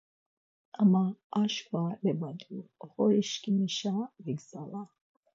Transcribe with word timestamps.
Ama, 0.81 1.03
aşǩva 1.39 1.83
leba 2.03 2.29
diyu. 2.39 2.61
Oxorişǩimişe 2.83 3.93
vigzala. 4.23 4.81